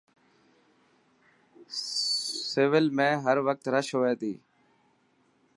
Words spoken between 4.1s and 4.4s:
تي.